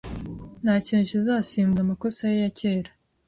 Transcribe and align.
Ntakintu 0.63 1.05
kizasimbuza 1.11 1.81
amakosa 1.83 2.21
ye 2.31 2.37
ya 2.43 2.51
kera 2.59 2.89